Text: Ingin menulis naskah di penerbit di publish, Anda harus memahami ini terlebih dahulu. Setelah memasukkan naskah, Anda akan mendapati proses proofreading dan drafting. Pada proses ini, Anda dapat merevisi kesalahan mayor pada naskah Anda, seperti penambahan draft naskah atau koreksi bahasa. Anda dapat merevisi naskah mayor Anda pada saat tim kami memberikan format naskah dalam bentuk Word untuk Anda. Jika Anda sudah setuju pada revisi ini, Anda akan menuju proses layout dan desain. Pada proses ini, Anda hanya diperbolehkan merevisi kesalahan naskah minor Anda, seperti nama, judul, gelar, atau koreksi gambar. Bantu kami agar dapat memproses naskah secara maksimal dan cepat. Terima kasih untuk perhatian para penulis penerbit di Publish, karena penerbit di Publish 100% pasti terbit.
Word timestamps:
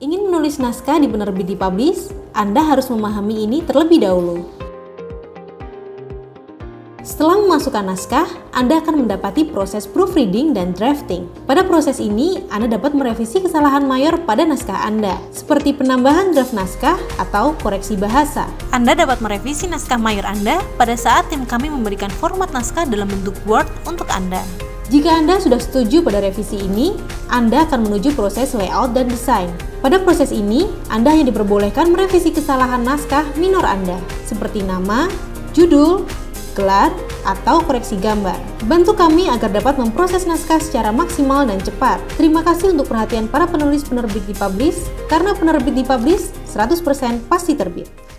Ingin 0.00 0.32
menulis 0.32 0.56
naskah 0.56 0.96
di 0.96 1.04
penerbit 1.04 1.44
di 1.44 1.52
publish, 1.52 2.08
Anda 2.32 2.64
harus 2.64 2.88
memahami 2.88 3.44
ini 3.44 3.60
terlebih 3.60 4.00
dahulu. 4.00 4.48
Setelah 7.04 7.36
memasukkan 7.44 7.84
naskah, 7.84 8.24
Anda 8.56 8.80
akan 8.80 9.04
mendapati 9.04 9.52
proses 9.52 9.84
proofreading 9.84 10.56
dan 10.56 10.72
drafting. 10.72 11.28
Pada 11.44 11.68
proses 11.68 12.00
ini, 12.00 12.40
Anda 12.48 12.80
dapat 12.80 12.96
merevisi 12.96 13.44
kesalahan 13.44 13.84
mayor 13.84 14.16
pada 14.24 14.40
naskah 14.48 14.88
Anda, 14.88 15.20
seperti 15.36 15.76
penambahan 15.76 16.32
draft 16.32 16.56
naskah 16.56 16.96
atau 17.20 17.52
koreksi 17.60 17.92
bahasa. 18.00 18.48
Anda 18.72 18.96
dapat 18.96 19.20
merevisi 19.20 19.68
naskah 19.68 20.00
mayor 20.00 20.24
Anda 20.24 20.64
pada 20.80 20.96
saat 20.96 21.28
tim 21.28 21.44
kami 21.44 21.68
memberikan 21.68 22.08
format 22.08 22.48
naskah 22.56 22.88
dalam 22.88 23.04
bentuk 23.04 23.36
Word 23.44 23.68
untuk 23.84 24.08
Anda. 24.08 24.40
Jika 24.88 25.12
Anda 25.12 25.36
sudah 25.44 25.60
setuju 25.60 26.00
pada 26.00 26.24
revisi 26.24 26.56
ini, 26.56 26.96
Anda 27.28 27.68
akan 27.68 27.84
menuju 27.84 28.16
proses 28.16 28.56
layout 28.56 28.96
dan 28.96 29.12
desain. 29.12 29.52
Pada 29.80 29.96
proses 29.96 30.28
ini, 30.28 30.68
Anda 30.92 31.16
hanya 31.16 31.32
diperbolehkan 31.32 31.88
merevisi 31.88 32.28
kesalahan 32.28 32.84
naskah 32.84 33.24
minor 33.40 33.64
Anda, 33.64 33.96
seperti 34.28 34.60
nama, 34.60 35.08
judul, 35.56 36.04
gelar, 36.52 36.92
atau 37.24 37.64
koreksi 37.64 37.96
gambar. 37.96 38.36
Bantu 38.68 38.92
kami 38.92 39.32
agar 39.32 39.48
dapat 39.48 39.80
memproses 39.80 40.28
naskah 40.28 40.60
secara 40.60 40.92
maksimal 40.92 41.48
dan 41.48 41.64
cepat. 41.64 41.96
Terima 42.20 42.44
kasih 42.44 42.76
untuk 42.76 42.92
perhatian 42.92 43.24
para 43.24 43.48
penulis 43.48 43.80
penerbit 43.80 44.20
di 44.28 44.36
Publish, 44.36 44.84
karena 45.08 45.32
penerbit 45.32 45.72
di 45.72 45.84
Publish 45.84 46.28
100% 46.52 47.24
pasti 47.32 47.56
terbit. 47.56 48.09